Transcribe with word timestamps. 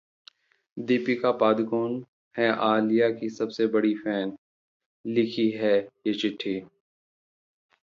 दीपिका 0.77 1.31
पादुकोण 1.31 2.01
हैं 2.35 2.49
आलिया 2.63 3.09
की 3.09 3.29
सबसे 3.29 3.67
बड़ी 3.67 3.93
फैन, 3.95 4.35
लिखी 5.05 5.49
है 5.51 5.77
ये 6.07 6.13
चिट्ठी 6.13 6.61